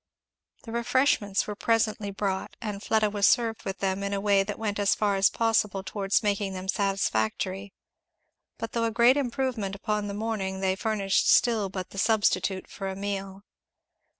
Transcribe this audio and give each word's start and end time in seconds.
The 0.63 0.71
refreshments 0.71 1.45
were 1.45 1.53
presently 1.55 2.09
brought, 2.09 2.55
and 2.59 2.81
Fleda 2.81 3.11
was 3.11 3.27
served 3.27 3.61
with 3.63 3.77
them 3.81 4.01
in 4.01 4.13
a 4.13 4.19
way 4.19 4.41
that 4.41 4.57
went 4.57 4.79
as 4.79 4.95
far 4.95 5.15
as 5.15 5.29
possible 5.29 5.83
towards 5.83 6.23
making 6.23 6.53
them 6.55 6.67
satisfactory; 6.67 7.71
but 8.57 8.71
though 8.71 8.85
a 8.85 8.89
great 8.89 9.15
improvement 9.15 9.75
upon 9.75 10.07
the 10.07 10.15
morning 10.15 10.59
they 10.59 10.75
furnished 10.75 11.29
still 11.29 11.69
but 11.69 11.91
the 11.91 11.99
substitute 11.99 12.67
for 12.67 12.89
a 12.89 12.95
meal. 12.95 13.43